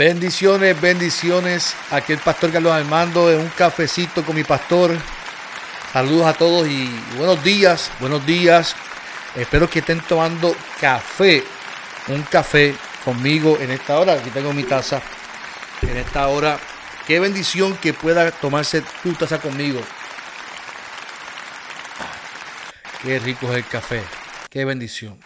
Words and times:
Bendiciones, 0.00 0.80
bendiciones. 0.80 1.76
Aquí 1.90 2.14
el 2.14 2.20
pastor 2.20 2.50
Carlos 2.50 2.72
Armando 2.72 3.30
en 3.30 3.38
un 3.38 3.48
cafecito 3.50 4.24
con 4.24 4.34
mi 4.34 4.44
pastor. 4.44 4.96
Saludos 5.92 6.26
a 6.26 6.32
todos 6.32 6.66
y 6.66 6.88
buenos 7.18 7.44
días, 7.44 7.90
buenos 8.00 8.24
días. 8.24 8.74
Espero 9.36 9.68
que 9.68 9.80
estén 9.80 10.00
tomando 10.00 10.56
café, 10.80 11.44
un 12.08 12.22
café 12.22 12.74
conmigo 13.04 13.58
en 13.60 13.72
esta 13.72 14.00
hora. 14.00 14.14
Aquí 14.14 14.30
tengo 14.30 14.54
mi 14.54 14.62
taza. 14.62 15.02
En 15.82 15.98
esta 15.98 16.28
hora, 16.28 16.58
qué 17.06 17.20
bendición 17.20 17.76
que 17.76 17.92
pueda 17.92 18.30
tomarse 18.30 18.82
tu 19.02 19.12
taza 19.12 19.38
conmigo. 19.38 19.82
Qué 23.02 23.18
rico 23.18 23.50
es 23.50 23.56
el 23.58 23.66
café. 23.66 24.02
Qué 24.48 24.64
bendición. 24.64 25.20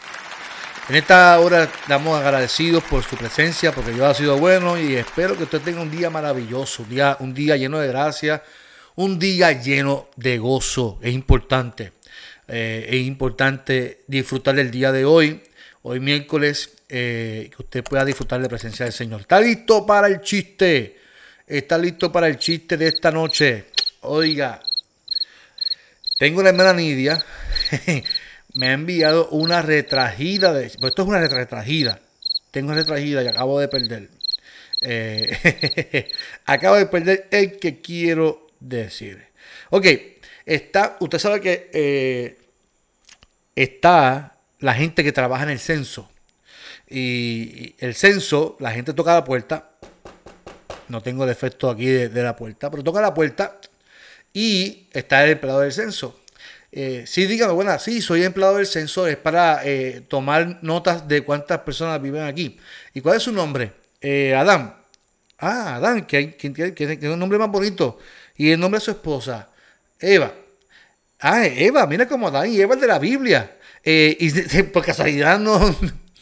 En 0.87 0.97
esta 0.97 1.41
hora 1.41 1.65
estamos 1.65 2.21
agradecidos 2.21 2.85
por 2.85 3.03
su 3.03 3.17
presencia, 3.17 3.73
porque 3.73 3.93
Dios 3.93 4.07
ha 4.07 4.13
sido 4.13 4.37
bueno 4.37 4.79
y 4.79 4.97
espero 4.97 5.35
que 5.35 5.45
usted 5.45 5.63
tenga 5.63 5.81
un 5.81 5.91
día 5.91 6.11
maravilloso, 6.11 6.83
un 6.83 6.91
día, 6.91 7.17
un 7.21 7.33
día 7.33 7.57
lleno 7.57 7.79
de 7.79 7.89
gracia, 7.89 8.43
un 8.95 9.19
día 9.19 9.53
lleno 9.53 10.11
de 10.17 10.37
gozo. 10.37 10.99
Es 11.01 11.15
importante, 11.15 11.93
eh, 12.49 12.87
es 12.87 13.01
importante 13.01 14.03
disfrutar 14.09 14.57
del 14.57 14.71
día 14.71 14.93
de 14.93 15.07
hoy, 15.07 15.43
hoy 15.81 16.01
miércoles, 16.01 16.75
eh, 16.91 17.49
que 17.57 17.63
usted 17.63 17.83
pueda 17.83 18.05
disfrutar 18.05 18.41
de 18.41 18.43
la 18.43 18.51
presencia 18.51 18.85
del 18.85 18.93
Señor. 18.93 19.23
¿Está 19.23 19.41
listo 19.41 19.87
para 19.87 20.07
el 20.07 20.21
chiste? 20.21 20.99
¿Está 21.47 21.79
listo 21.79 22.13
para 22.13 22.29
el 22.29 22.37
chiste 22.37 22.77
de 22.77 22.89
esta 22.89 23.11
noche? 23.11 23.69
Oiga, 24.03 24.61
tengo 26.19 26.43
la 26.43 26.51
hermana 26.51 26.75
Nidia. 26.75 27.25
me 28.55 28.69
ha 28.69 28.73
enviado 28.73 29.29
una 29.29 29.63
retragida 29.63 30.53
de. 30.53 30.71
Pues 30.81 30.91
esto 30.91 31.03
es 31.03 31.09
una 31.09 31.27
retragida. 31.27 32.01
Tengo 32.51 32.73
retragida 32.73 33.23
y 33.23 33.27
acabo 33.27 33.61
de 33.61 33.69
perder. 33.69 34.09
Eh, 34.83 36.09
acabo 36.47 36.77
de 36.77 36.87
perder 36.87 37.29
el 37.31 37.59
que 37.59 37.81
quiero 37.81 38.47
decir. 38.61 39.27
Ok, 39.71 39.87
está. 40.47 40.97
Usted 41.01 41.19
sabe 41.19 41.41
que 41.41 41.71
eh, 41.73 42.39
está 43.57 44.39
la 44.61 44.75
gente 44.75 45.03
que 45.03 45.13
trabaja 45.13 45.43
en 45.43 45.51
el 45.51 45.59
censo. 45.59 46.09
Y 46.89 47.75
el 47.79 47.95
censo, 47.95 48.57
la 48.61 48.71
gente 48.71 48.93
toca 48.93 49.15
la 49.15 49.25
puerta. 49.25 49.71
No 50.89 51.03
tengo 51.03 51.25
el 51.25 51.31
efecto 51.31 51.71
aquí 51.71 51.87
de, 51.87 52.09
de 52.09 52.23
la 52.23 52.37
puerta, 52.37 52.71
pero 52.71 52.85
toca 52.85 53.01
la 53.01 53.15
puerta 53.15 53.59
y 54.33 54.87
está 54.93 55.25
el 55.25 55.31
empleado 55.31 55.61
del 55.61 55.73
censo 55.73 56.21
eh, 56.77 57.05
sí, 57.07 57.27
dígame, 57.27 57.53
bueno, 57.53 57.79
sí, 57.79 58.03
soy 58.03 58.25
empleado 58.25 58.57
del 58.57 58.67
censo, 58.67 59.07
es 59.07 59.17
para 59.17 59.61
eh, 59.65 60.03
tomar 60.09 60.59
notas 60.63 61.07
de 61.07 61.23
cuántas 61.23 61.61
personas 61.61 62.03
viven 62.03 62.25
aquí. 62.25 62.59
¿Y 62.93 63.01
cuál 63.01 63.17
es 63.17 63.23
su 63.23 63.31
nombre? 63.31 63.73
Eh, 64.01 64.35
Adán. 64.35 64.75
Ah, 65.39 65.77
Adán, 65.77 66.05
que, 66.05 66.35
que, 66.35 66.99
es 67.01 67.05
un 67.05 67.19
nombre 67.21 67.39
más 67.39 67.49
bonito. 67.49 68.01
Y 68.37 68.51
el 68.51 68.59
nombre 68.59 68.81
de 68.81 68.87
su 68.87 68.91
esposa, 68.91 69.51
Eva. 70.01 70.33
Ah, 71.21 71.47
Eva, 71.47 71.87
mira 71.87 72.09
como 72.09 72.27
Adán 72.27 72.51
y 72.51 72.61
Eva 72.61 72.75
de 72.75 72.89
la 72.89 72.99
Biblia. 72.99 73.57
Eh, 73.85 74.17
y 74.19 74.63
por 74.65 74.85
casualidad 74.85 75.39
no, 75.39 75.77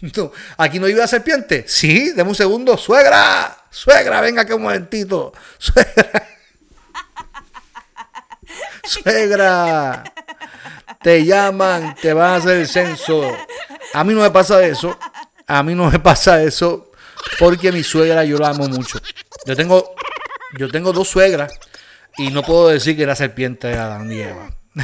aquí 0.58 0.78
no 0.78 0.86
iba 0.86 1.02
a 1.02 1.08
serpiente. 1.08 1.64
Sí, 1.66 2.12
deme 2.12 2.28
un 2.28 2.36
segundo. 2.36 2.76
Suegra, 2.76 3.56
suegra, 3.70 4.20
venga 4.20 4.44
que 4.44 4.52
un 4.52 4.64
momentito. 4.64 5.32
Suegra. 5.58 6.28
Suegra 8.84 10.11
te 11.02 11.24
llaman, 11.24 11.94
te 12.00 12.12
van 12.12 12.30
a 12.30 12.36
hacer 12.36 12.58
el 12.58 12.68
censo. 12.68 13.36
A 13.92 14.04
mí 14.04 14.14
no 14.14 14.22
me 14.22 14.30
pasa 14.30 14.64
eso. 14.64 14.96
A 15.46 15.62
mí 15.62 15.74
no 15.74 15.90
me 15.90 15.98
pasa 15.98 16.42
eso 16.42 16.92
porque 17.38 17.72
mi 17.72 17.82
suegra 17.82 18.24
yo 18.24 18.38
la 18.38 18.50
amo 18.50 18.68
mucho. 18.68 18.98
Yo 19.46 19.56
tengo, 19.56 19.94
yo 20.58 20.70
tengo 20.70 20.92
dos 20.92 21.08
suegras 21.08 21.52
y 22.16 22.30
no 22.30 22.42
puedo 22.42 22.68
decir 22.68 22.96
que 22.96 23.06
la 23.06 23.16
serpiente 23.16 23.68
de 23.68 23.76
Adán 23.76 24.10
y 24.12 24.20
Eva. 24.20 24.50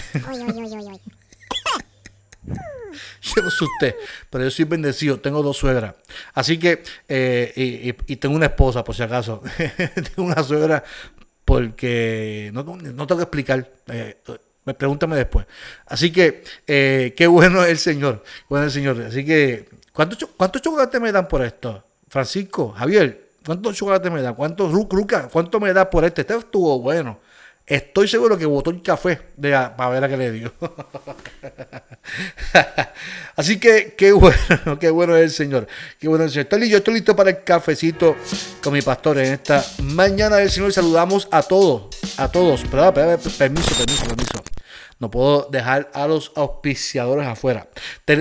yo 3.22 3.50
sé 3.50 3.64
usted, 3.64 3.96
pero 4.30 4.44
yo 4.44 4.50
soy 4.50 4.64
bendecido, 4.64 5.20
tengo 5.20 5.42
dos 5.42 5.56
suegras. 5.56 5.94
Así 6.34 6.58
que, 6.58 6.82
eh, 7.08 7.94
y, 8.06 8.16
tengo 8.16 8.34
una 8.34 8.46
esposa, 8.46 8.84
por 8.84 8.94
si 8.94 9.02
acaso. 9.02 9.42
tengo 9.94 10.28
una 10.28 10.42
suegra 10.42 10.84
porque 11.44 12.50
no, 12.52 12.62
no 12.64 13.06
tengo 13.06 13.16
que 13.16 13.24
explicar. 13.24 13.70
Eh, 13.88 14.20
Pregúntame 14.74 15.16
después. 15.16 15.46
Así 15.86 16.12
que, 16.12 16.44
eh, 16.66 17.14
qué 17.16 17.26
bueno 17.26 17.64
es 17.64 17.70
el 17.70 17.78
Señor. 17.78 18.22
Bueno 18.48 18.66
el 18.66 18.70
Señor. 18.70 19.00
Así 19.02 19.24
que, 19.24 19.68
¿cuántos 19.92 20.18
cuánto 20.36 20.58
chocolates 20.58 21.00
me 21.00 21.12
dan 21.12 21.28
por 21.28 21.44
esto? 21.44 21.84
Francisco, 22.08 22.72
Javier, 22.72 23.28
¿cuántos 23.44 23.76
chocolates 23.76 24.10
me 24.10 24.22
dan? 24.22 24.34
¿Cuántos 24.34 24.72
Ruca? 24.72 25.28
¿Cuánto 25.30 25.60
me 25.60 25.72
da 25.72 25.88
por 25.88 26.04
este? 26.04 26.22
Este 26.22 26.36
estuvo 26.36 26.80
bueno. 26.80 27.20
Estoy 27.68 28.08
seguro 28.08 28.38
que 28.38 28.46
votó 28.46 28.70
el 28.70 28.80
café 28.80 29.20
de 29.36 29.50
para 29.50 29.90
ver 29.90 30.02
a 30.02 30.08
qué 30.08 30.16
le 30.16 30.32
dio. 30.32 30.50
Así 33.36 33.60
que 33.60 33.94
qué 33.94 34.12
bueno, 34.12 34.78
qué 34.80 34.88
bueno 34.88 35.14
es 35.14 35.24
el 35.24 35.30
Señor. 35.30 35.66
Qué 36.00 36.08
bueno 36.08 36.24
es 36.24 36.28
el 36.28 36.32
Señor. 36.32 36.44
Estoy, 36.44 36.70
yo 36.70 36.78
estoy 36.78 36.94
listo 36.94 37.14
para 37.14 37.28
el 37.28 37.44
cafecito 37.44 38.16
con 38.62 38.72
mi 38.72 38.80
pastor 38.80 39.18
en 39.18 39.34
esta 39.34 39.62
mañana 39.82 40.36
del 40.36 40.50
Señor. 40.50 40.72
Saludamos 40.72 41.28
a 41.30 41.42
todos, 41.42 41.94
a 42.16 42.32
todos. 42.32 42.64
Pero, 42.70 42.94
permiso, 42.94 43.30
permiso, 43.36 44.06
permiso. 44.06 44.47
No 44.98 45.10
puedo 45.10 45.48
dejar 45.50 45.91
a 45.94 46.06
los 46.06 46.32
auspiciadores 46.34 47.26
afuera. 47.26 47.69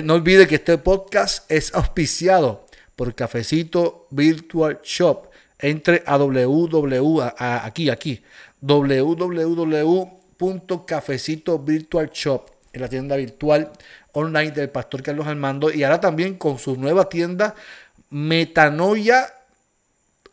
No 0.04 0.14
olvide 0.14 0.48
que 0.48 0.56
este 0.56 0.78
podcast 0.78 1.50
es 1.52 1.74
auspiciado 1.74 2.66
por 2.96 3.16
Cafecito 3.16 4.08
Virtual 4.12 4.80
Shop. 4.84 5.28
Entre 5.60 6.04
a 6.06 6.18
www, 6.18 7.22
aquí, 7.40 7.90
aquí, 7.90 8.22
www.cafecito 8.62 9.18
Virtual 11.58 12.12
Shop, 12.14 12.52
en 12.74 12.82
la 12.82 12.90
tienda 12.90 13.16
virtual 13.16 13.72
online 14.12 14.52
del 14.52 14.70
Pastor 14.70 15.02
Carlos 15.02 15.26
Armando. 15.26 15.72
Y 15.72 15.84
ahora 15.84 16.00
también 16.00 16.36
con 16.36 16.60
su 16.60 16.76
nueva 16.76 17.10
tienda 17.10 17.56
Metanoia 18.12 19.34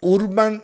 Urban 0.00 0.62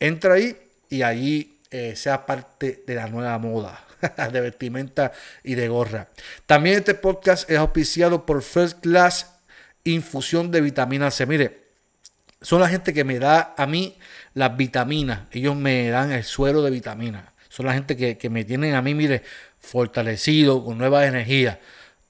Entra 0.00 0.34
ahí 0.34 0.56
y 0.88 1.02
ahí 1.02 1.55
eh, 1.70 1.96
sea 1.96 2.26
parte 2.26 2.84
de 2.86 2.94
la 2.94 3.08
nueva 3.08 3.38
moda 3.38 3.84
de 4.32 4.40
vestimenta 4.40 5.12
y 5.42 5.54
de 5.54 5.68
gorra. 5.68 6.08
También 6.46 6.76
este 6.76 6.94
podcast 6.94 7.50
es 7.50 7.58
auspiciado 7.58 8.24
por 8.26 8.42
First 8.42 8.80
Class 8.80 9.34
Infusión 9.84 10.50
de 10.50 10.60
Vitamina 10.60 11.10
C. 11.10 11.24
Mire, 11.26 11.66
son 12.40 12.60
la 12.60 12.68
gente 12.68 12.92
que 12.92 13.04
me 13.04 13.18
da 13.18 13.54
a 13.56 13.66
mí 13.66 13.96
las 14.34 14.54
vitaminas. 14.56 15.20
Ellos 15.32 15.56
me 15.56 15.88
dan 15.88 16.12
el 16.12 16.22
suero 16.24 16.62
de 16.62 16.70
vitaminas. 16.70 17.24
Son 17.48 17.66
la 17.66 17.74
gente 17.74 17.96
que, 17.96 18.18
que 18.18 18.30
me 18.30 18.44
tienen 18.44 18.74
a 18.74 18.82
mí, 18.82 18.94
mire, 18.94 19.22
fortalecido, 19.58 20.64
con 20.64 20.78
nueva 20.78 21.06
energía. 21.06 21.60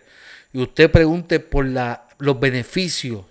y 0.53 0.61
usted 0.61 0.89
pregunte 0.89 1.39
por 1.39 1.65
la, 1.65 2.07
los 2.17 2.39
beneficios 2.39 3.25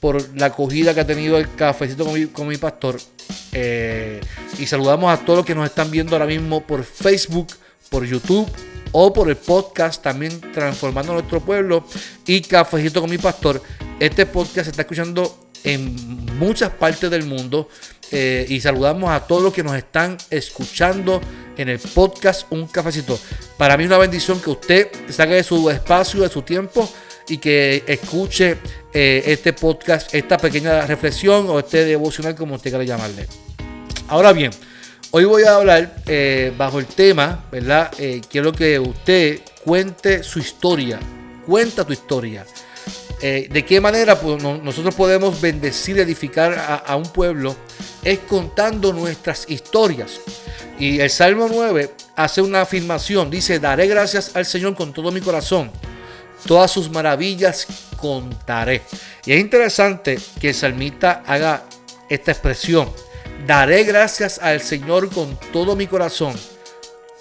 por 0.00 0.36
la 0.38 0.46
acogida 0.46 0.94
que 0.94 1.00
ha 1.00 1.06
tenido 1.06 1.38
el 1.38 1.54
cafecito 1.54 2.06
con 2.32 2.48
mi, 2.48 2.56
pastor. 2.56 3.00
y 4.58 4.66
saludamos 4.66 5.12
a 5.12 5.24
todos 5.24 5.38
los 5.38 5.46
que 5.46 5.54
nos 5.54 5.66
están 5.66 5.90
viendo 5.90 6.14
ahora 6.14 6.26
mismo 6.26 6.66
por 6.66 6.84
Facebook, 6.84 7.48
por 7.90 8.04
YouTube 8.04 8.48
o 8.92 9.12
por 9.12 9.28
el 9.28 9.36
podcast 9.36 10.02
también 10.02 10.40
Transformando 10.52 11.12
Nuestro 11.12 11.40
Pueblo 11.40 11.84
y 12.26 12.40
Cafecito 12.40 13.00
con 13.00 13.10
mi 13.10 13.18
Pastor. 13.18 13.62
Este 14.00 14.26
podcast 14.26 14.64
se 14.64 14.70
está 14.70 14.82
escuchando 14.82 15.48
en 15.64 15.94
muchas 16.38 16.70
partes 16.70 17.10
del 17.10 17.24
mundo 17.24 17.68
eh, 18.10 18.46
y 18.48 18.60
saludamos 18.60 19.10
a 19.10 19.20
todos 19.26 19.42
los 19.42 19.52
que 19.52 19.62
nos 19.62 19.76
están 19.76 20.16
escuchando 20.30 21.20
en 21.56 21.68
el 21.68 21.78
podcast 21.78 22.50
Un 22.50 22.66
Cafecito. 22.68 23.18
Para 23.56 23.76
mí 23.76 23.84
es 23.84 23.88
una 23.88 23.98
bendición 23.98 24.40
que 24.40 24.50
usted 24.50 24.88
saque 25.10 25.34
de 25.34 25.42
su 25.42 25.68
espacio, 25.68 26.22
de 26.22 26.28
su 26.28 26.42
tiempo 26.42 26.88
y 27.28 27.38
que 27.38 27.84
escuche 27.86 28.58
eh, 28.92 29.22
este 29.26 29.52
podcast, 29.52 30.14
esta 30.14 30.38
pequeña 30.38 30.86
reflexión 30.86 31.46
o 31.48 31.58
este 31.58 31.84
devocional 31.84 32.34
como 32.34 32.54
usted 32.54 32.70
quiera 32.70 32.84
llamarle. 32.84 33.26
Ahora 34.08 34.32
bien, 34.32 34.50
Hoy 35.10 35.24
voy 35.24 35.44
a 35.44 35.54
hablar 35.54 36.02
eh, 36.06 36.52
bajo 36.54 36.78
el 36.78 36.84
tema, 36.84 37.46
¿verdad? 37.50 37.90
Eh, 37.96 38.20
quiero 38.28 38.52
que 38.52 38.78
usted 38.78 39.40
cuente 39.64 40.22
su 40.22 40.38
historia, 40.38 41.00
cuenta 41.46 41.82
tu 41.86 41.94
historia. 41.94 42.44
¿De 43.18 43.64
qué 43.66 43.80
manera 43.80 44.20
nosotros 44.62 44.94
podemos 44.94 45.40
bendecir, 45.40 45.98
edificar 45.98 46.82
a, 46.86 46.94
un 46.94 47.10
pueblo? 47.10 47.56
Es 48.04 48.18
contando 48.18 48.92
nuestras 48.92 49.46
historias. 49.48 50.20
Y 50.78 51.00
el 51.00 51.08
Salmo 51.08 51.48
9 51.50 51.90
hace 52.14 52.42
una 52.42 52.60
afirmación, 52.60 53.30
dice, 53.30 53.58
daré 53.58 53.86
gracias 53.86 54.36
al 54.36 54.44
Señor 54.44 54.76
con 54.76 54.92
todo 54.92 55.10
mi 55.10 55.20
corazón, 55.20 55.72
todas 56.46 56.70
sus 56.70 56.90
maravillas 56.90 57.66
contaré. 57.96 58.82
Y 59.24 59.32
es 59.32 59.40
interesante 59.40 60.18
que 60.40 60.50
el 60.50 60.54
salmista 60.54 61.22
haga 61.26 61.64
esta 62.08 62.32
expresión 62.32 62.88
Daré 63.46 63.84
gracias 63.84 64.38
al 64.40 64.60
Señor 64.60 65.08
con 65.10 65.38
todo 65.52 65.76
mi 65.76 65.86
corazón. 65.86 66.34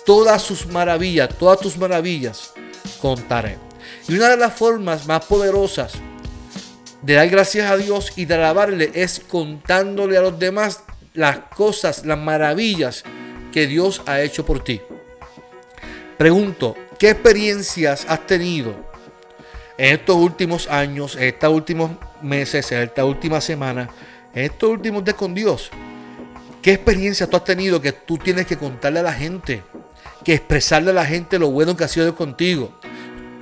Todas 0.06 0.42
sus 0.42 0.66
maravillas, 0.68 1.30
todas 1.38 1.60
tus 1.60 1.78
maravillas 1.78 2.54
contaré. 3.00 3.58
Y 4.08 4.16
una 4.16 4.30
de 4.30 4.38
las 4.38 4.54
formas 4.54 5.06
más 5.06 5.24
poderosas 5.26 5.94
de 7.02 7.14
dar 7.14 7.30
gracias 7.30 7.70
a 7.70 7.78
Dios 7.78 8.14
y 8.16 8.26
de 8.26 8.34
alabarle 8.34 8.92
es 8.94 9.22
contándole 9.22 10.18
a 10.18 10.22
los 10.22 10.40
demás 10.40 10.82
las 11.14 11.40
cosas, 11.56 12.06
las 12.06 12.18
maravillas 12.18 13.04
que 13.52 13.68
Dios 13.68 14.02
ha 14.06 14.22
hecho 14.22 14.46
por 14.46 14.64
ti. 14.64 14.82
Pregunto, 16.18 16.76
¿qué 16.98 17.12
experiencias 17.12 18.06
has 18.10 18.26
tenido 18.26 18.87
en 19.78 19.94
estos 19.94 20.16
últimos 20.16 20.68
años, 20.68 21.16
en 21.16 21.24
estos 21.24 21.54
últimos 21.54 21.92
meses, 22.22 22.72
en 22.72 22.84
esta 22.84 23.06
última 23.06 23.40
semana, 23.42 23.90
en 24.34 24.46
estos 24.46 24.70
últimos 24.70 25.04
días 25.04 25.16
con 25.16 25.34
Dios? 25.34 25.70
¿Qué 26.62 26.74
experiencia 26.74 27.28
tú 27.28 27.38
has 27.38 27.44
tenido 27.44 27.80
que 27.80 27.92
tú 27.92 28.18
tienes 28.18 28.46
que 28.46 28.58
contarle 28.58 29.00
a 29.00 29.04
la 29.04 29.14
gente? 29.14 29.64
Que 30.24 30.34
expresarle 30.34 30.92
a 30.92 30.94
la 30.94 31.06
gente 31.06 31.40
lo 31.40 31.52
bueno 31.52 31.78
que 31.78 31.84
ha 31.84 31.88
sido 31.88 32.14
contigo. 32.16 32.74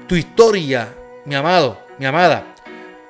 Tu 0.07 0.15
historia, 0.15 0.93
mi 1.25 1.33
amado, 1.33 1.79
mi 1.97 2.05
amada, 2.05 2.53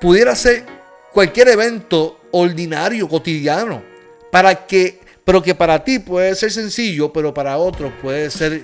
pudiera 0.00 0.34
ser 0.34 0.64
cualquier 1.12 1.48
evento 1.48 2.20
ordinario, 2.30 3.08
cotidiano, 3.08 3.82
para 4.30 4.66
que, 4.66 5.00
pero 5.24 5.42
que 5.42 5.54
para 5.54 5.82
ti 5.82 5.98
puede 5.98 6.34
ser 6.34 6.52
sencillo, 6.52 7.12
pero 7.12 7.34
para 7.34 7.58
otros 7.58 7.92
puede 8.00 8.30
ser 8.30 8.62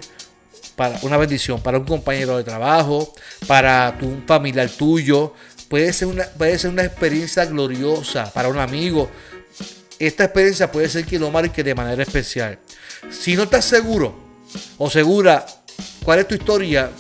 para 0.77 0.99
una 1.03 1.17
bendición, 1.17 1.61
para 1.61 1.79
un 1.79 1.85
compañero 1.85 2.37
de 2.37 2.45
trabajo, 2.45 3.13
para 3.47 3.97
un 4.03 4.25
familiar 4.27 4.69
tuyo, 4.69 5.35
puede 5.69 5.93
ser, 5.93 6.09
una, 6.09 6.25
puede 6.25 6.59
ser 6.59 6.71
una 6.71 6.85
experiencia 6.85 7.45
gloriosa 7.45 8.31
para 8.33 8.49
un 8.49 8.59
amigo, 8.59 9.09
esta 9.99 10.25
experiencia 10.25 10.71
puede 10.71 10.89
ser 10.89 11.05
que 11.05 11.19
lo 11.19 11.31
marque 11.31 11.63
de 11.63 11.75
manera 11.75 12.03
especial. 12.03 12.59
Si 13.11 13.37
no 13.37 13.45
estás 13.45 13.65
seguro 13.65 14.15
o 14.79 14.91
segura 14.91 15.47
cuál 16.05 16.19
es 16.19 16.29
tu 16.29 16.35
historia, 16.35 16.91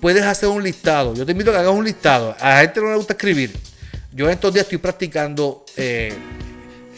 puedes 0.00 0.22
hacer 0.24 0.48
un 0.48 0.62
listado. 0.62 1.14
Yo 1.14 1.24
te 1.24 1.32
invito 1.32 1.50
a 1.50 1.54
que 1.54 1.60
hagas 1.60 1.72
un 1.72 1.84
listado. 1.84 2.36
A 2.38 2.50
la 2.50 2.60
gente 2.60 2.80
no 2.80 2.90
le 2.90 2.96
gusta 2.96 3.14
escribir. 3.14 3.56
Yo 4.12 4.26
en 4.26 4.32
estos 4.32 4.52
días 4.52 4.64
estoy 4.64 4.78
practicando, 4.78 5.64
eh, 5.76 6.12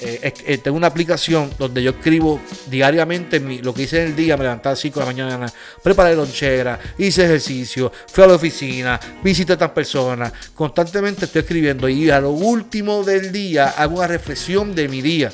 eh, 0.00 0.32
eh, 0.46 0.58
tengo 0.58 0.76
una 0.76 0.88
aplicación 0.88 1.50
donde 1.58 1.82
yo 1.82 1.90
escribo 1.90 2.40
diariamente 2.66 3.38
lo 3.40 3.72
que 3.72 3.82
hice 3.82 4.02
en 4.02 4.08
el 4.08 4.16
día, 4.16 4.36
me 4.36 4.44
levanté 4.44 4.68
a 4.68 4.72
las 4.72 4.80
5 4.80 4.98
de 4.98 5.06
la 5.06 5.12
mañana, 5.12 5.52
preparé 5.82 6.16
lonchera, 6.16 6.78
hice 6.98 7.24
ejercicio, 7.24 7.92
fui 8.08 8.24
a 8.24 8.26
la 8.26 8.34
oficina, 8.34 8.98
visité 9.22 9.52
a 9.52 9.54
estas 9.54 9.70
personas, 9.70 10.32
constantemente 10.54 11.26
estoy 11.26 11.42
escribiendo 11.42 11.88
y 11.88 12.10
a 12.10 12.20
lo 12.20 12.30
último 12.30 13.04
del 13.04 13.30
día 13.30 13.70
hago 13.70 13.98
una 13.98 14.08
reflexión 14.08 14.74
de 14.74 14.88
mi 14.88 15.02
día. 15.02 15.30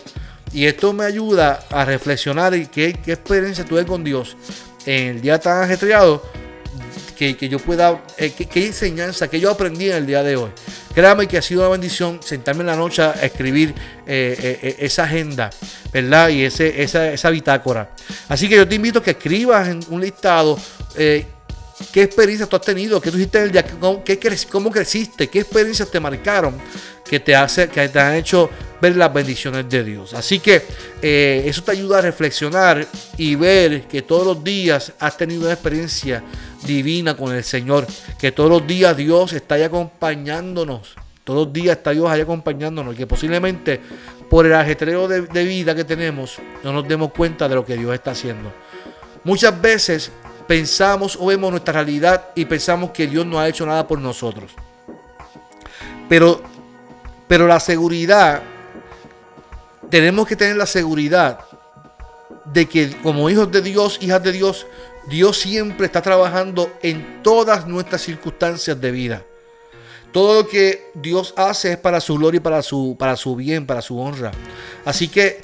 Y 0.52 0.66
esto 0.66 0.92
me 0.92 1.04
ayuda 1.04 1.66
a 1.70 1.84
reflexionar 1.84 2.54
y 2.54 2.66
qué, 2.66 2.88
experiencia 2.88 3.64
tuve 3.64 3.84
con 3.84 4.02
Dios 4.02 4.36
en 4.86 5.16
el 5.16 5.20
día 5.20 5.38
tan 5.38 5.62
ajetreado 5.62 6.22
que, 7.16 7.48
yo 7.48 7.58
pueda, 7.58 8.04
eh, 8.16 8.32
qué, 8.32 8.66
enseñanza 8.66 9.28
que 9.28 9.40
yo 9.40 9.50
aprendí 9.50 9.90
en 9.90 9.96
el 9.96 10.06
día 10.06 10.22
de 10.22 10.36
hoy. 10.36 10.50
Créame 10.98 11.28
que 11.28 11.38
ha 11.38 11.42
sido 11.42 11.60
una 11.60 11.68
bendición 11.68 12.18
sentarme 12.24 12.62
en 12.62 12.66
la 12.66 12.74
noche 12.74 13.02
a 13.02 13.12
escribir 13.22 13.72
eh, 14.04 14.58
eh, 14.60 14.76
esa 14.80 15.04
agenda, 15.04 15.48
¿verdad? 15.92 16.28
Y 16.30 16.42
ese, 16.42 16.82
esa, 16.82 17.12
esa 17.12 17.30
bitácora. 17.30 17.90
Así 18.28 18.48
que 18.48 18.56
yo 18.56 18.66
te 18.66 18.74
invito 18.74 18.98
a 18.98 19.02
que 19.04 19.12
escribas 19.12 19.68
en 19.68 19.78
un 19.90 20.00
listado 20.00 20.58
qué 20.96 22.02
experiencias 22.02 22.48
tú 22.48 22.56
has 22.56 22.62
tenido, 22.62 23.00
qué 23.00 23.12
tú 23.12 23.16
hiciste 23.16 23.38
en 23.38 23.44
el 23.44 23.52
día, 23.52 23.64
cómo, 23.64 24.02
cómo 24.50 24.70
creciste, 24.72 25.28
qué 25.28 25.38
experiencias 25.38 25.88
te 25.88 26.00
marcaron 26.00 26.56
que 27.08 27.20
te, 27.20 27.36
hace, 27.36 27.68
que 27.68 27.88
te 27.88 28.00
han 28.00 28.16
hecho 28.16 28.50
ver 28.80 28.96
las 28.96 29.14
bendiciones 29.14 29.68
de 29.68 29.84
Dios. 29.84 30.14
Así 30.14 30.40
que 30.40 30.64
eh, 31.00 31.44
eso 31.46 31.62
te 31.62 31.70
ayuda 31.70 31.98
a 31.98 32.02
reflexionar 32.02 32.84
y 33.16 33.36
ver 33.36 33.82
que 33.82 34.02
todos 34.02 34.26
los 34.26 34.42
días 34.42 34.92
has 34.98 35.16
tenido 35.16 35.42
una 35.42 35.52
experiencia 35.52 36.24
divina 36.64 37.16
con 37.16 37.34
el 37.34 37.44
Señor, 37.44 37.86
que 38.18 38.32
todos 38.32 38.50
los 38.50 38.66
días 38.66 38.96
Dios 38.96 39.32
está 39.32 39.56
ahí 39.56 39.62
acompañándonos, 39.62 40.94
todos 41.24 41.46
los 41.46 41.52
días 41.52 41.76
está 41.76 41.90
Dios 41.90 42.08
ahí 42.08 42.20
acompañándonos, 42.20 42.94
y 42.94 42.98
que 42.98 43.06
posiblemente 43.06 43.80
por 44.28 44.46
el 44.46 44.54
ajetreo 44.54 45.08
de, 45.08 45.44
vida 45.44 45.74
que 45.74 45.84
tenemos 45.84 46.38
no 46.62 46.72
nos 46.72 46.86
demos 46.86 47.12
cuenta 47.12 47.48
de 47.48 47.54
lo 47.54 47.64
que 47.64 47.76
Dios 47.76 47.94
está 47.94 48.10
haciendo. 48.10 48.52
Muchas 49.24 49.60
veces 49.60 50.10
pensamos 50.46 51.16
o 51.20 51.26
vemos 51.26 51.50
nuestra 51.50 51.74
realidad 51.74 52.28
y 52.34 52.44
pensamos 52.44 52.90
que 52.90 53.06
Dios 53.06 53.24
no 53.26 53.38
ha 53.38 53.48
hecho 53.48 53.64
nada 53.66 53.86
por 53.86 53.98
nosotros. 53.98 54.52
Pero 56.08 56.42
pero 57.28 57.46
la 57.46 57.60
seguridad, 57.60 58.42
tenemos 59.90 60.26
que 60.26 60.34
tener 60.34 60.56
la 60.56 60.66
seguridad 60.66 61.40
de 62.46 62.66
que 62.66 62.96
como 63.02 63.28
hijos 63.28 63.52
de 63.52 63.60
Dios, 63.60 63.98
hijas 64.00 64.22
de 64.22 64.32
Dios, 64.32 64.66
Dios 65.08 65.38
siempre 65.38 65.86
está 65.86 66.02
trabajando 66.02 66.70
en 66.82 67.22
todas 67.22 67.66
nuestras 67.66 68.02
circunstancias 68.02 68.80
de 68.80 68.90
vida. 68.90 69.24
Todo 70.12 70.42
lo 70.42 70.48
que 70.48 70.90
Dios 70.94 71.34
hace 71.36 71.72
es 71.72 71.78
para 71.78 72.00
su 72.00 72.14
gloria 72.16 72.38
y 72.38 72.40
para 72.40 72.62
su, 72.62 72.96
para 72.98 73.16
su 73.16 73.36
bien, 73.36 73.66
para 73.66 73.82
su 73.82 73.98
honra. 73.98 74.32
Así 74.84 75.08
que 75.08 75.40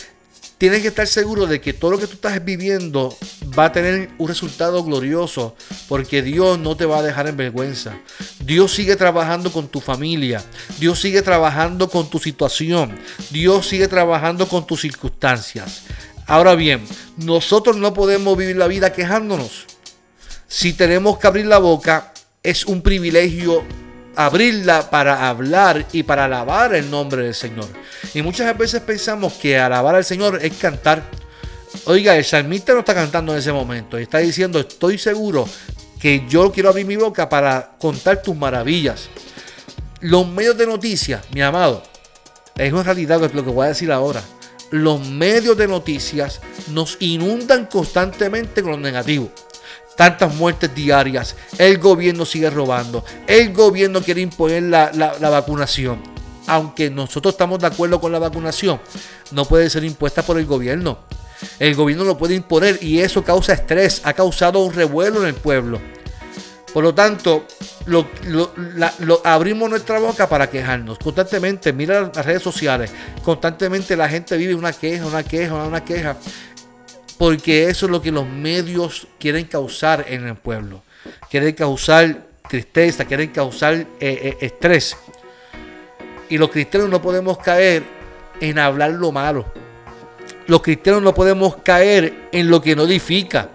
tienes 0.59 0.83
que 0.83 0.89
estar 0.89 1.07
seguro 1.07 1.47
de 1.47 1.61
que 1.61 1.73
todo 1.73 1.93
lo 1.93 1.99
que 1.99 2.07
tú 2.07 2.15
estás 2.15 2.43
viviendo 2.45 3.17
va 3.59 3.67
a 3.67 3.73
tener 3.73 4.11
un 4.19 4.29
resultado 4.29 4.83
glorioso, 4.83 5.55
porque 5.89 6.23
Dios 6.23 6.59
no 6.59 6.77
te 6.77 6.87
va 6.87 6.99
a 6.99 7.03
dejar 7.03 7.27
en 7.27 7.37
vergüenza. 7.37 7.99
Dios 8.41 8.73
sigue 8.73 8.97
trabajando 8.97 9.53
con 9.53 9.69
tu 9.69 9.81
familia, 9.81 10.43
Dios 10.79 11.01
sigue 11.01 11.23
trabajando 11.23 11.89
con 11.89 12.09
tu 12.09 12.19
situación, 12.19 12.99
Dios 13.31 13.69
sigue 13.69 13.89
trabajando 13.89 14.49
con 14.49 14.67
tus 14.67 14.81
circunstancias. 14.81 15.83
Ahora 16.27 16.55
bien, 16.55 16.85
nosotros 17.19 17.77
no 17.77 17.93
podemos 17.93 18.37
vivir 18.37 18.57
la 18.57 18.67
vida 18.67 18.93
quejándonos. 18.93 19.67
Si 20.49 20.73
tenemos 20.73 21.19
que 21.19 21.27
abrir 21.27 21.47
la 21.47 21.59
boca, 21.59 22.13
es 22.43 22.65
un 22.65 22.83
privilegio 22.83 23.65
abrirla 24.17 24.91
para 24.91 25.29
hablar 25.29 25.87
y 25.93 26.03
para 26.03 26.27
alabar 26.27 26.75
el 26.75 26.91
nombre 26.91 27.25
del 27.25 27.35
Señor. 27.35 27.67
Y 28.15 28.23
muchas 28.23 28.57
veces 28.57 28.81
pensamos 28.81 29.35
que 29.35 29.59
alabar 29.59 29.95
al 29.95 30.05
Señor 30.05 30.39
es 30.43 30.57
cantar. 30.57 31.03
Oiga, 31.87 32.17
el 32.17 32.25
salmista 32.25 32.73
no 32.73 32.81
está 32.81 32.95
cantando 32.95 33.33
en 33.33 33.39
ese 33.39 33.53
momento. 33.53 33.99
Está 33.99 34.19
diciendo, 34.19 34.61
estoy 34.61 34.99
seguro 34.99 35.49
que 36.01 36.25
yo 36.29 36.53
quiero 36.53 36.69
abrir 36.69 36.87
mi 36.87 36.97
boca 36.97 37.29
para 37.29 37.73
contar 37.79 38.23
tus 38.23 38.37
maravillas. 38.37 39.09
Los 40.01 40.29
medios 40.29 40.57
de 40.57 40.67
noticias, 40.67 41.23
mi 41.33 41.43
amado, 41.43 41.83
es 42.57 42.73
una 42.73 42.83
realidad 42.83 43.21
lo 43.33 43.45
que 43.45 43.51
voy 43.51 43.65
a 43.65 43.71
decir 43.71 43.91
ahora. 43.91 44.23
Los 44.75 45.07
medios 45.07 45.57
de 45.57 45.69
noticias 45.69 46.41
nos 46.73 46.97
inundan 46.99 47.67
constantemente 47.67 48.61
con 48.61 48.73
lo 48.73 48.77
negativo. 48.79 49.31
tantas 49.95 50.35
muertes 50.35 50.75
diarias. 50.75 51.37
El 51.59 51.79
gobierno 51.79 52.25
sigue 52.27 52.51
robando. 52.51 53.05
El 53.29 53.53
gobierno 53.53 54.03
quiere 54.03 54.21
imponer 54.21 54.65
la, 54.65 54.91
la, 54.93 55.31
vacunación. 55.31 56.03
Aunque 56.49 56.91
nosotros 56.91 57.35
estamos 57.35 57.61
de 57.61 57.69
acuerdo 57.69 58.01
con 58.01 58.11
la 58.11 58.19
vacunación, 58.19 58.81
no 59.31 59.45
puede 59.45 59.71
ser 59.71 59.85
impuesta 59.85 60.23
por 60.23 60.41
el 60.41 60.47
gobierno. 60.47 60.99
El 61.61 61.77
gobierno 61.77 62.03
lo 62.03 62.19
puede 62.19 62.35
imponer 62.35 62.83
y 62.83 62.99
eso 62.99 63.23
causa 63.23 63.53
estrés, 63.53 64.01
ha 64.03 64.13
causado 64.13 64.59
un 64.59 64.75
revuelo 64.75 65.21
en 65.23 65.29
el 65.29 65.35
pueblo. 65.35 65.81
Por 66.75 66.83
lo 66.83 66.93
tanto, 66.93 67.47
lo, 67.87 68.09
abrimos 69.23 69.71
nuestra 69.71 70.01
boca 70.01 70.29
para 70.29 70.51
quejarnos 70.51 70.99
constantemente. 70.99 71.73
Mira 71.73 72.11
las 72.13 72.27
redes 72.27 72.43
sociales, 72.43 72.93
constantemente 73.23 73.97
la 73.97 74.09
gente 74.09 74.37
vive 74.37 74.57
una 74.57 74.73
queja, 74.73 75.07
una 75.07 75.23
queja, 75.23 75.55
una 75.55 75.85
queja, 75.85 76.17
porque 77.17 77.71
eso 77.71 77.87
es 77.87 77.93
lo 77.93 78.03
que 78.03 78.11
los 78.11 78.27
medios 78.27 79.07
quieren 79.21 79.45
causar 79.45 80.05
en 80.09 80.27
el 80.27 80.35
pueblo. 80.35 80.83
Quieren 81.31 81.55
causar 81.55 82.27
tristeza, 82.49 83.05
quieren 83.05 83.31
causar 83.31 83.75
eh, 83.75 83.87
eh, 84.01 84.37
estrés. 84.41 84.97
Y 86.29 86.39
los 86.39 86.51
cristianos 86.51 86.91
no 86.91 87.01
podemos 87.01 87.39
caer 87.39 87.85
en 88.41 88.59
hablar 88.59 88.91
lo 88.91 89.13
malo. 89.13 89.45
Los 90.49 90.61
cristianos 90.61 91.03
no 91.03 91.15
podemos 91.15 91.55
caer 91.59 92.31
en 92.33 92.51
lo 92.51 92.61
que 92.61 92.75
no 92.75 92.83
edifica. 92.83 93.51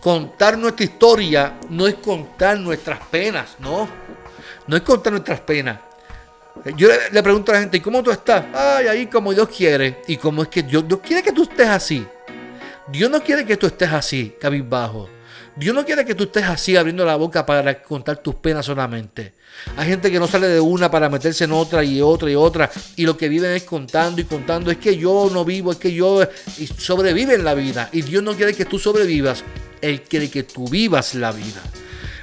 Contar 0.00 0.56
nuestra 0.56 0.84
historia 0.84 1.58
no 1.70 1.86
es 1.86 1.94
contar 1.94 2.58
nuestras 2.58 3.00
penas, 3.10 3.56
no. 3.58 3.88
No 4.66 4.76
es 4.76 4.82
contar 4.82 5.12
nuestras 5.12 5.40
penas. 5.40 5.80
Yo 6.76 6.88
le, 7.12 7.22
pregunto 7.22 7.52
a 7.52 7.56
la 7.56 7.60
gente, 7.60 7.76
¿y 7.76 7.80
cómo 7.80 8.02
tú 8.02 8.10
estás? 8.10 8.46
Ay, 8.54 8.86
ahí 8.86 9.06
como 9.06 9.32
Dios 9.32 9.48
quiere. 9.48 10.02
¿Y 10.06 10.16
cómo 10.16 10.42
es 10.42 10.48
que 10.48 10.62
Dios, 10.62 10.86
Dios 10.86 11.00
quiere 11.00 11.22
que 11.22 11.32
tú 11.32 11.42
estés 11.42 11.68
así? 11.68 12.06
Dios 12.88 13.10
no 13.10 13.22
quiere 13.22 13.44
que 13.44 13.56
tú 13.56 13.66
estés 13.66 13.92
así, 13.92 14.34
cabizbajo. 14.40 15.08
Dios 15.56 15.74
no 15.74 15.84
quiere 15.84 16.04
que 16.04 16.14
tú 16.14 16.24
estés 16.24 16.44
así 16.44 16.76
abriendo 16.76 17.04
la 17.04 17.16
boca 17.16 17.46
para 17.46 17.82
contar 17.82 18.18
tus 18.18 18.34
penas 18.34 18.66
solamente. 18.66 19.32
Hay 19.76 19.88
gente 19.88 20.10
que 20.10 20.18
no 20.18 20.26
sale 20.26 20.48
de 20.48 20.60
una 20.60 20.90
para 20.90 21.08
meterse 21.08 21.44
en 21.44 21.52
otra 21.52 21.82
y 21.82 22.00
otra 22.02 22.30
y 22.30 22.34
otra. 22.34 22.70
Y 22.94 23.06
lo 23.06 23.16
que 23.16 23.28
viven 23.28 23.52
es 23.52 23.62
contando 23.62 24.20
y 24.20 24.24
contando. 24.24 24.70
Es 24.70 24.76
que 24.76 24.96
yo 24.96 25.30
no 25.32 25.44
vivo, 25.44 25.72
es 25.72 25.78
que 25.78 25.92
yo 25.92 26.22
y 26.58 26.66
sobrevive 26.66 27.34
en 27.34 27.44
la 27.44 27.54
vida. 27.54 27.88
Y 27.92 28.02
Dios 28.02 28.22
no 28.22 28.34
quiere 28.34 28.54
que 28.54 28.66
tú 28.66 28.78
sobrevivas. 28.78 29.42
Él 29.80 30.02
quiere 30.02 30.30
que 30.30 30.42
tú 30.42 30.68
vivas 30.68 31.14
la 31.14 31.32
vida. 31.32 31.62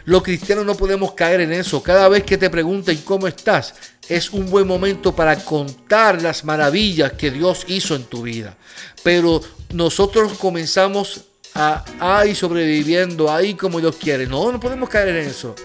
Los 0.05 0.23
cristianos 0.23 0.65
no 0.65 0.75
podemos 0.75 1.13
caer 1.13 1.41
en 1.41 1.53
eso. 1.53 1.81
Cada 1.81 2.09
vez 2.09 2.23
que 2.23 2.37
te 2.37 2.49
pregunten 2.49 2.97
cómo 3.05 3.27
estás, 3.27 3.73
es 4.09 4.31
un 4.31 4.49
buen 4.49 4.67
momento 4.67 5.15
para 5.15 5.37
contar 5.37 6.21
las 6.21 6.43
maravillas 6.43 7.13
que 7.13 7.31
Dios 7.31 7.65
hizo 7.67 7.95
en 7.95 8.03
tu 8.03 8.23
vida. 8.23 8.57
Pero 9.01 9.41
nosotros 9.73 10.33
comenzamos 10.37 11.21
a, 11.53 11.85
ahí 11.99 12.35
sobreviviendo, 12.35 13.31
ahí 13.31 13.53
como 13.53 13.79
Dios 13.79 13.95
quiere. 13.95 14.27
No, 14.27 14.51
no 14.51 14.59
podemos 14.59 14.89
caer 14.89 15.09
en 15.09 15.29
eso. 15.29 15.55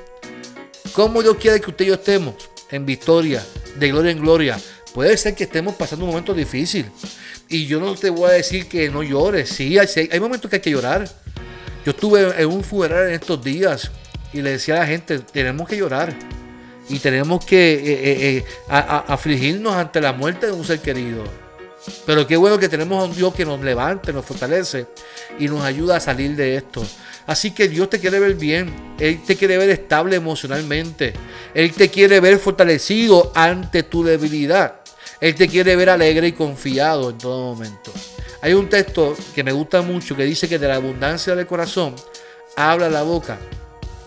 Como 0.92 1.22
Dios 1.22 1.36
quiere 1.36 1.60
que 1.60 1.70
usted 1.70 1.84
y 1.84 1.88
yo 1.88 1.94
estemos 1.94 2.34
en 2.70 2.86
victoria, 2.86 3.44
de 3.76 3.88
gloria 3.88 4.12
en 4.12 4.20
gloria. 4.20 4.60
Puede 4.94 5.16
ser 5.16 5.34
que 5.34 5.44
estemos 5.44 5.74
pasando 5.74 6.04
un 6.04 6.12
momento 6.12 6.32
difícil. 6.32 6.86
Y 7.48 7.66
yo 7.66 7.80
no 7.80 7.94
te 7.94 8.10
voy 8.10 8.30
a 8.30 8.34
decir 8.34 8.68
que 8.68 8.90
no 8.90 9.02
llores. 9.02 9.48
Sí, 9.48 9.78
hay, 9.78 9.88
hay 10.10 10.20
momentos 10.20 10.48
que 10.48 10.56
hay 10.56 10.62
que 10.62 10.70
llorar. 10.70 11.08
Yo 11.84 11.90
estuve 11.92 12.40
en 12.40 12.48
un 12.48 12.62
funeral 12.62 13.08
en 13.08 13.14
estos 13.14 13.42
días 13.42 13.90
y 14.32 14.42
le 14.42 14.52
decía 14.52 14.76
a 14.76 14.78
la 14.80 14.86
gente, 14.86 15.18
tenemos 15.18 15.68
que 15.68 15.76
llorar 15.76 16.14
y 16.88 16.98
tenemos 16.98 17.44
que 17.44 17.74
eh, 17.74 17.80
eh, 17.84 18.36
eh, 18.36 18.44
afligirnos 18.68 19.74
ante 19.74 20.00
la 20.00 20.12
muerte 20.12 20.46
de 20.46 20.52
un 20.52 20.64
ser 20.64 20.80
querido. 20.80 21.24
Pero 22.04 22.26
qué 22.26 22.36
bueno 22.36 22.58
que 22.58 22.68
tenemos 22.68 23.02
a 23.02 23.06
un 23.06 23.14
Dios 23.14 23.34
que 23.34 23.44
nos 23.44 23.60
levante, 23.60 24.12
nos 24.12 24.24
fortalece 24.24 24.86
y 25.38 25.46
nos 25.48 25.62
ayuda 25.62 25.96
a 25.96 26.00
salir 26.00 26.34
de 26.34 26.56
esto. 26.56 26.84
Así 27.26 27.52
que 27.52 27.68
Dios 27.68 27.88
te 27.90 28.00
quiere 28.00 28.18
ver 28.18 28.34
bien, 28.34 28.94
Él 28.98 29.22
te 29.24 29.36
quiere 29.36 29.58
ver 29.58 29.70
estable 29.70 30.16
emocionalmente, 30.16 31.12
Él 31.54 31.72
te 31.72 31.88
quiere 31.88 32.20
ver 32.20 32.38
fortalecido 32.38 33.32
ante 33.34 33.82
tu 33.82 34.02
debilidad, 34.02 34.80
Él 35.20 35.34
te 35.34 35.46
quiere 35.46 35.76
ver 35.76 35.90
alegre 35.90 36.28
y 36.28 36.32
confiado 36.32 37.10
en 37.10 37.18
todo 37.18 37.54
momento. 37.54 37.92
Hay 38.40 38.54
un 38.54 38.68
texto 38.68 39.16
que 39.34 39.42
me 39.42 39.52
gusta 39.52 39.82
mucho 39.82 40.16
que 40.16 40.24
dice 40.24 40.48
que 40.48 40.58
de 40.58 40.68
la 40.68 40.76
abundancia 40.76 41.34
del 41.34 41.46
corazón 41.46 41.94
habla 42.56 42.88
la 42.88 43.02
boca. 43.02 43.38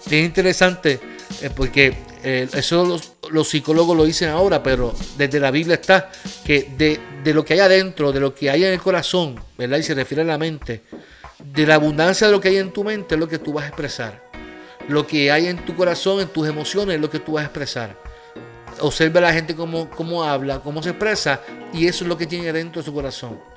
Es 0.05 0.13
interesante 0.13 0.99
porque 1.55 1.95
eh, 2.23 2.47
eso 2.53 2.99
los, 3.31 3.49
psicólogos 3.49 3.97
lo 3.97 4.05
dicen 4.05 4.29
ahora, 4.29 4.61
pero 4.61 4.93
desde 5.17 5.39
la 5.39 5.51
Biblia 5.51 5.75
está 5.75 6.11
que 6.45 6.69
de, 6.77 7.33
lo 7.33 7.43
que 7.43 7.53
hay 7.53 7.59
adentro, 7.59 8.11
de 8.11 8.19
lo 8.19 8.35
que 8.35 8.49
hay 8.49 8.63
en 8.63 8.73
el 8.73 8.79
corazón, 8.79 9.35
¿verdad? 9.57 9.77
Y 9.77 9.83
se 9.83 9.95
refiere 9.95 10.21
a 10.21 10.25
la 10.25 10.37
mente, 10.37 10.83
de 11.39 11.65
la 11.65 11.75
abundancia 11.75 12.27
de 12.27 12.33
lo 12.33 12.39
que 12.39 12.49
hay 12.49 12.57
en 12.57 12.71
tu 12.71 12.83
mente 12.83 13.15
es 13.15 13.19
lo 13.19 13.27
que 13.27 13.39
tú 13.39 13.53
vas 13.53 13.65
a 13.65 13.67
expresar. 13.67 14.29
Lo 14.87 15.07
que 15.07 15.31
hay 15.31 15.47
en 15.47 15.65
tu 15.65 15.75
corazón, 15.75 16.21
en 16.21 16.27
tus 16.27 16.47
emociones, 16.47 16.95
es 16.95 17.01
lo 17.01 17.09
que 17.09 17.19
tú 17.19 17.33
vas 17.33 17.43
a 17.43 17.45
expresar. 17.45 17.97
Observa 18.79 19.19
a 19.19 19.23
la 19.23 19.33
gente 19.33 19.55
cómo, 19.55 19.89
cómo 19.89 20.23
habla, 20.23 20.59
cómo 20.59 20.81
se 20.81 20.89
expresa, 20.89 21.41
y 21.73 21.87
eso 21.87 22.03
es 22.03 22.09
lo 22.09 22.17
que 22.17 22.27
tiene 22.27 22.51
dentro 22.53 22.81
de 22.81 22.85
su 22.85 22.93
corazón. 22.93 23.50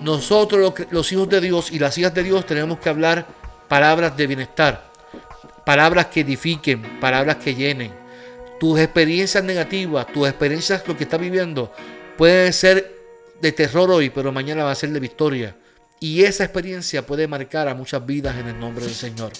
Nosotros, 0.00 0.74
los 0.90 1.12
hijos 1.12 1.28
de 1.28 1.40
Dios 1.40 1.70
y 1.70 1.78
las 1.78 1.96
hijas 1.98 2.14
de 2.14 2.22
Dios, 2.22 2.46
tenemos 2.46 2.78
que 2.78 2.88
hablar 2.88 3.26
palabras 3.68 4.16
de 4.16 4.26
bienestar 4.26 4.90
palabras 5.70 6.06
que 6.06 6.20
edifiquen, 6.20 6.82
palabras 6.98 7.36
que 7.36 7.54
llenen. 7.54 7.92
Tus 8.58 8.80
experiencias 8.80 9.44
negativas, 9.44 10.06
tus 10.12 10.28
experiencias, 10.28 10.82
lo 10.86 10.96
que 10.96 11.04
estás 11.04 11.20
viviendo, 11.20 11.72
pueden 12.18 12.52
ser 12.52 12.92
de 13.40 13.52
terror 13.52 13.90
hoy, 13.90 14.10
pero 14.10 14.32
mañana 14.32 14.64
va 14.64 14.72
a 14.72 14.74
ser 14.74 14.90
de 14.90 14.98
victoria. 14.98 15.56
Y 16.00 16.24
esa 16.24 16.42
experiencia 16.42 17.06
puede 17.06 17.28
marcar 17.28 17.68
a 17.68 17.74
muchas 17.74 18.04
vidas 18.04 18.36
en 18.36 18.48
el 18.48 18.58
nombre 18.58 18.84
del 18.84 18.94
Señor. 18.94 19.32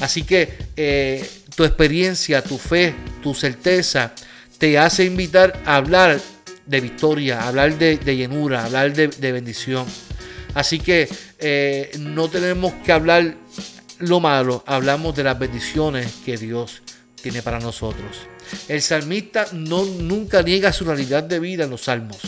Así 0.00 0.22
que 0.22 0.56
eh, 0.76 1.28
tu 1.56 1.64
experiencia, 1.64 2.40
tu 2.40 2.56
fe, 2.56 2.94
tu 3.20 3.34
certeza, 3.34 4.12
te 4.58 4.78
hace 4.78 5.06
invitar 5.06 5.60
a 5.66 5.74
hablar 5.74 6.20
de 6.68 6.80
victoria, 6.80 7.48
hablar 7.48 7.76
de, 7.78 7.96
llenura, 7.96 8.64
hablar 8.64 8.92
de, 8.92 9.32
bendición. 9.32 9.86
Así 10.54 10.78
que 10.78 11.08
eh, 11.38 11.90
no 11.98 12.28
tenemos 12.28 12.74
que 12.84 12.92
hablar 12.92 13.34
lo 13.98 14.20
malo, 14.20 14.62
hablamos 14.66 15.16
de 15.16 15.24
las 15.24 15.38
bendiciones 15.38 16.12
que 16.24 16.36
Dios 16.36 16.82
tiene 17.20 17.42
para 17.42 17.58
nosotros. 17.58 18.18
El 18.68 18.80
salmista 18.82 19.48
no, 19.52 19.84
nunca 19.84 20.42
niega 20.42 20.72
su 20.72 20.84
realidad 20.84 21.22
de 21.24 21.40
vida 21.40 21.64
en 21.64 21.70
los 21.70 21.82
salmos. 21.82 22.18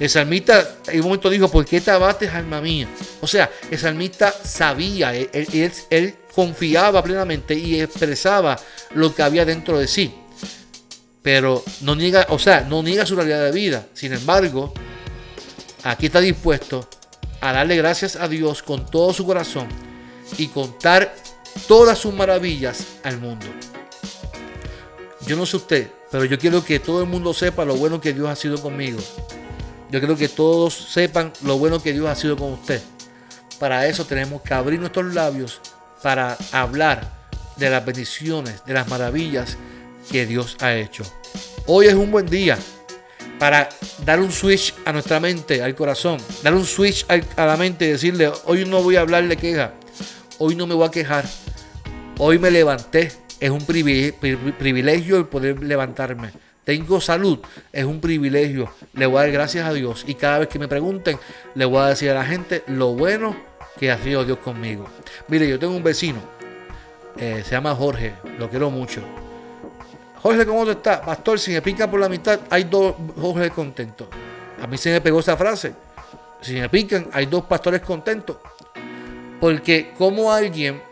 El 0.00 0.10
salmista 0.10 0.78
en 0.88 1.00
un 1.00 1.06
momento 1.06 1.30
dijo, 1.30 1.48
¿por 1.48 1.64
qué 1.64 1.80
te 1.80 1.90
abates, 1.90 2.32
alma 2.32 2.60
mía? 2.60 2.88
O 3.20 3.26
sea, 3.26 3.50
el 3.70 3.78
salmista 3.78 4.32
sabía, 4.32 5.14
él, 5.14 6.14
confiaba 6.34 7.02
plenamente 7.02 7.54
y 7.54 7.80
expresaba 7.80 8.58
lo 8.94 9.14
que 9.14 9.22
había 9.22 9.44
dentro 9.44 9.78
de 9.78 9.86
sí. 9.86 10.12
Pero 11.24 11.64
no 11.80 11.94
niega, 11.94 12.26
o 12.28 12.38
sea, 12.38 12.60
no 12.60 12.82
niega 12.82 13.06
su 13.06 13.16
realidad 13.16 13.42
de 13.46 13.50
vida. 13.50 13.86
Sin 13.94 14.12
embargo, 14.12 14.74
aquí 15.82 16.04
está 16.04 16.20
dispuesto 16.20 16.86
a 17.40 17.50
darle 17.50 17.76
gracias 17.76 18.16
a 18.16 18.28
Dios 18.28 18.62
con 18.62 18.84
todo 18.84 19.14
su 19.14 19.24
corazón 19.24 19.66
y 20.36 20.48
contar 20.48 21.14
todas 21.66 21.96
sus 21.96 22.12
maravillas 22.12 22.88
al 23.04 23.16
mundo. 23.16 23.46
Yo 25.26 25.34
no 25.34 25.46
sé 25.46 25.56
usted, 25.56 25.90
pero 26.10 26.26
yo 26.26 26.38
quiero 26.38 26.62
que 26.62 26.78
todo 26.78 27.00
el 27.00 27.08
mundo 27.08 27.32
sepa 27.32 27.64
lo 27.64 27.74
bueno 27.76 28.02
que 28.02 28.12
Dios 28.12 28.28
ha 28.28 28.36
sido 28.36 28.60
conmigo. 28.60 29.00
Yo 29.90 30.00
quiero 30.00 30.18
que 30.18 30.28
todos 30.28 30.74
sepan 30.74 31.32
lo 31.42 31.56
bueno 31.56 31.82
que 31.82 31.94
Dios 31.94 32.06
ha 32.06 32.14
sido 32.16 32.36
con 32.36 32.52
usted. 32.52 32.82
Para 33.58 33.86
eso 33.86 34.04
tenemos 34.04 34.42
que 34.42 34.52
abrir 34.52 34.78
nuestros 34.78 35.14
labios 35.14 35.62
para 36.02 36.36
hablar 36.52 37.10
de 37.56 37.70
las 37.70 37.82
bendiciones, 37.82 38.62
de 38.66 38.74
las 38.74 38.88
maravillas 38.88 39.56
que 40.10 40.26
Dios 40.26 40.56
ha 40.60 40.74
hecho. 40.74 41.04
Hoy 41.66 41.86
es 41.86 41.94
un 41.94 42.10
buen 42.10 42.26
día 42.26 42.58
para 43.38 43.68
dar 44.04 44.20
un 44.20 44.30
switch 44.30 44.74
a 44.84 44.92
nuestra 44.92 45.20
mente, 45.20 45.62
al 45.62 45.74
corazón, 45.74 46.18
dar 46.42 46.54
un 46.54 46.64
switch 46.64 47.06
a 47.08 47.46
la 47.46 47.56
mente 47.56 47.86
y 47.86 47.88
decirle, 47.88 48.30
hoy 48.44 48.64
no 48.64 48.82
voy 48.82 48.96
a 48.96 49.00
hablar 49.00 49.26
de 49.26 49.36
queja, 49.36 49.72
Hoy 50.38 50.56
no 50.56 50.66
me 50.66 50.74
voy 50.74 50.86
a 50.86 50.90
quejar. 50.90 51.24
Hoy 52.18 52.38
me 52.38 52.50
levanté. 52.50 53.12
Es 53.38 53.50
un 53.50 53.64
privilegio 53.64 55.16
el 55.16 55.26
poder 55.26 55.62
levantarme. 55.62 56.30
Tengo 56.64 57.00
salud. 57.00 57.38
Es 57.72 57.84
un 57.84 58.00
privilegio. 58.00 58.70
Le 58.94 59.06
voy 59.06 59.18
a 59.18 59.20
dar 59.22 59.30
gracias 59.30 59.66
a 59.66 59.72
Dios. 59.72 60.04
Y 60.08 60.14
cada 60.14 60.40
vez 60.40 60.48
que 60.48 60.58
me 60.58 60.66
pregunten, 60.66 61.18
le 61.54 61.64
voy 61.64 61.78
a 61.78 61.86
decir 61.86 62.10
a 62.10 62.14
la 62.14 62.24
gente 62.24 62.64
lo 62.66 62.94
bueno 62.94 63.36
que 63.78 63.92
ha 63.92 63.98
sido 63.98 64.24
Dios 64.24 64.38
conmigo. 64.38 64.88
Mire, 65.28 65.48
yo 65.48 65.58
tengo 65.58 65.76
un 65.76 65.84
vecino. 65.84 66.18
Eh, 67.16 67.42
se 67.44 67.52
llama 67.52 67.74
Jorge. 67.74 68.14
Lo 68.38 68.50
quiero 68.50 68.70
mucho. 68.70 69.02
Jorge, 70.24 70.46
¿cómo 70.46 70.70
estás? 70.70 71.00
Pastor, 71.00 71.38
si 71.38 71.50
me 71.50 71.60
pica 71.60 71.90
por 71.90 72.00
la 72.00 72.08
mitad, 72.08 72.40
hay 72.48 72.64
dos 72.64 72.94
Jorge 73.20 73.50
contentos. 73.50 74.08
A 74.58 74.66
mí 74.66 74.78
se 74.78 74.90
me 74.90 75.02
pegó 75.02 75.20
esa 75.20 75.36
frase. 75.36 75.74
Si 76.40 76.54
me 76.54 76.66
pican, 76.70 77.08
hay 77.12 77.26
dos 77.26 77.44
pastores 77.44 77.82
contentos. 77.82 78.38
Porque 79.38 79.92
como 79.98 80.32
alguien 80.32 80.82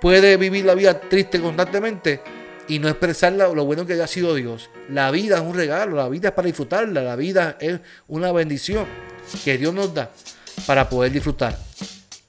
puede 0.00 0.38
vivir 0.38 0.64
la 0.64 0.74
vida 0.74 0.98
triste 0.98 1.38
constantemente 1.42 2.22
y 2.68 2.78
no 2.78 2.88
expresar 2.88 3.34
lo 3.34 3.66
bueno 3.66 3.84
que 3.84 3.92
haya 3.92 4.06
sido 4.06 4.34
Dios. 4.34 4.70
La 4.88 5.10
vida 5.10 5.36
es 5.36 5.42
un 5.42 5.54
regalo, 5.54 5.96
la 5.96 6.08
vida 6.08 6.28
es 6.28 6.34
para 6.34 6.46
disfrutarla, 6.46 7.02
la 7.02 7.16
vida 7.16 7.58
es 7.60 7.80
una 8.08 8.32
bendición 8.32 8.86
que 9.44 9.58
Dios 9.58 9.74
nos 9.74 9.92
da 9.92 10.10
para 10.66 10.88
poder 10.88 11.12
disfrutar. 11.12 11.54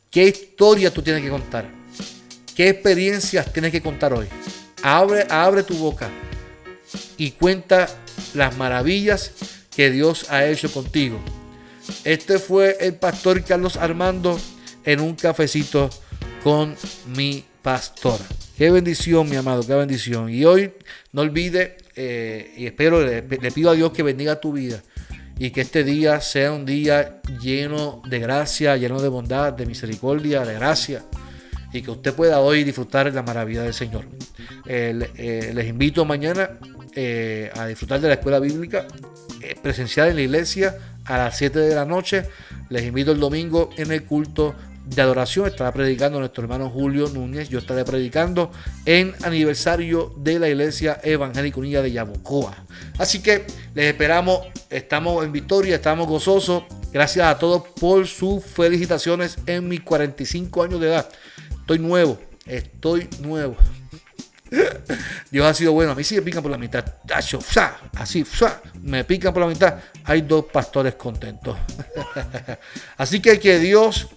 ¿Qué 0.10 0.26
historia 0.26 0.94
tú 0.94 1.02
tienes 1.02 1.24
que 1.24 1.30
contar? 1.30 1.70
¿Qué 2.54 2.68
experiencias 2.68 3.54
tienes 3.54 3.72
que 3.72 3.82
contar 3.82 4.12
hoy? 4.12 4.28
Abre, 4.84 5.26
abre 5.30 5.64
tu 5.64 5.76
boca 5.76 6.10
y 7.18 7.32
cuenta 7.32 7.88
las 8.34 8.58
maravillas 8.58 9.32
que 9.76 9.90
Dios 9.92 10.30
ha 10.30 10.46
hecho 10.46 10.72
contigo. 10.72 11.20
Este 12.04 12.40
fue 12.40 12.78
el 12.80 12.96
pastor 12.96 13.44
Carlos 13.44 13.78
Armando 13.78 14.40
en 14.86 15.00
un 15.00 15.16
cafecito 15.16 15.90
con 16.44 16.76
mi 17.16 17.46
pastora. 17.62 18.26
Qué 18.58 18.70
bendición, 18.70 19.30
mi 19.30 19.36
amado, 19.36 19.66
qué 19.66 19.74
bendición. 19.74 20.30
Y 20.30 20.46
hoy 20.46 20.72
no 21.14 21.22
olvide, 21.22 21.78
eh, 21.96 22.54
y 22.58 22.66
espero, 22.66 23.02
le, 23.02 23.22
pido 23.24 23.72
a 23.72 23.74
Dios 23.74 23.92
que 23.92 24.04
bendiga 24.04 24.40
tu 24.40 24.54
vida 24.54 24.84
y 25.40 25.50
que 25.50 25.62
este 25.62 25.84
día 25.84 26.22
sea 26.22 26.52
un 26.52 26.66
día 26.66 27.22
lleno 27.42 28.02
de 28.08 28.20
gracia, 28.20 28.78
lleno 28.78 29.02
de 29.02 29.10
bondad, 29.10 29.54
de 29.54 29.66
misericordia, 29.66 30.42
de 30.42 30.54
gracia 30.54 31.04
y 31.74 31.82
que 31.82 31.92
usted 31.92 32.14
pueda 32.14 32.40
hoy 32.40 32.64
disfrutar 32.64 33.12
la 33.14 33.24
maravilla 33.24 33.64
del 33.64 33.74
Señor. 33.74 34.06
Eh, 34.68 35.10
eh, 35.16 35.52
les 35.56 35.68
invito 35.68 36.06
mañana 36.06 36.60
eh, 36.96 37.52
a 37.56 37.66
disfrutar 37.66 38.00
de 38.02 38.08
la 38.08 38.14
escuela 38.16 38.40
bíblica 38.40 38.86
presencial 39.62 40.10
en 40.10 40.16
la 40.16 40.22
iglesia 40.22 40.78
a 41.06 41.18
las 41.18 41.38
7 41.38 41.60
de 41.60 41.76
la 41.76 41.86
noche. 41.86 42.26
Les 42.70 42.84
invito 42.84 43.12
el 43.12 43.20
domingo 43.20 43.70
en 43.78 43.92
el 43.92 44.04
culto 44.04 44.56
de 44.86 45.02
adoración. 45.02 45.48
Estará 45.48 45.72
predicando 45.72 46.20
nuestro 46.20 46.44
hermano 46.44 46.70
Julio 46.70 47.10
Núñez. 47.10 47.50
Yo 47.50 47.60
estaré 47.60 47.86
predicando 47.86 48.52
en 48.86 49.14
aniversario 49.24 50.14
de 50.18 50.40
la 50.40 50.50
Iglesia 50.50 51.00
Evangélica 51.04 51.60
Unida 51.60 51.82
de 51.82 51.92
Yabucoa. 51.92 52.66
Así 52.98 53.22
que 53.22 53.46
les 53.74 53.86
esperamos. 53.86 54.40
Estamos 54.70 55.24
en 55.26 55.32
victoria, 55.32 55.76
estamos 55.76 56.08
gozosos. 56.08 56.64
Gracias 56.92 57.26
a 57.26 57.38
todos 57.38 57.64
por 57.80 58.08
sus 58.08 58.44
felicitaciones 58.44 59.38
en 59.46 59.68
mis 59.68 59.82
45 59.82 60.64
años 60.64 60.80
de 60.80 60.88
edad. 60.88 61.10
Estoy 61.60 61.80
nuevo, 61.80 62.20
estoy 62.46 63.08
nuevo. 63.22 63.56
Dios 65.32 65.46
ha 65.46 65.54
sido 65.54 65.72
bueno. 65.72 65.92
A 65.92 65.96
mí 65.96 66.04
sí 66.04 66.16
me 66.16 66.22
pican 66.22 66.42
por 66.42 66.52
la 66.52 66.58
mitad. 66.58 66.84
Así, 67.14 68.26
me 68.82 69.04
pican 69.04 69.34
por 69.34 69.42
la 69.42 69.48
mitad. 69.48 69.76
Hay 70.04 70.22
dos 70.22 70.46
pastores 70.52 70.96
contentos. 70.96 71.58
Así 72.98 73.20
que 73.22 73.40
que 73.40 73.60
Dios 73.60 74.10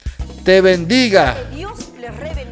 te 0.44 0.60
bendiga. 0.60 1.36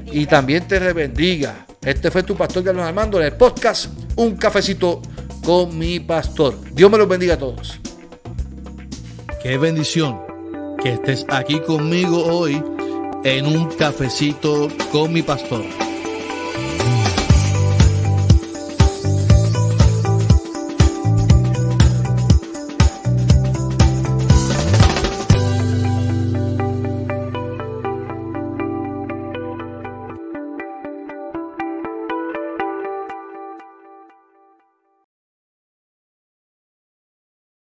Y 0.07 0.27
también 0.27 0.67
te 0.69 0.79
rebendiga. 0.79 1.67
Este 1.83 2.11
fue 2.11 2.23
tu 2.23 2.37
pastor 2.37 2.63
Carlos 2.63 2.85
Armando 2.85 3.19
en 3.19 3.27
el 3.27 3.33
podcast 3.33 3.87
Un 4.15 4.37
cafecito 4.37 5.03
con 5.45 5.77
mi 5.77 5.99
pastor. 5.99 6.57
Dios 6.73 6.91
me 6.91 6.99
los 6.99 7.09
bendiga 7.09 7.35
a 7.35 7.39
todos. 7.39 7.81
Qué 9.43 9.59
bendición 9.59 10.21
que 10.81 10.93
estés 10.93 11.27
aquí 11.29 11.59
conmigo 11.61 12.25
hoy 12.25 12.63
en 13.25 13.47
un 13.47 13.69
cafecito 13.77 14.69
con 14.93 15.13
mi 15.13 15.23
pastor. 15.23 15.82